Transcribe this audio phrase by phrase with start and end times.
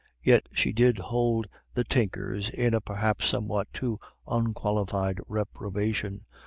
[0.23, 6.25] Yet she did hold the Tinkers in a perhaps somewhat too unqualified reprobation.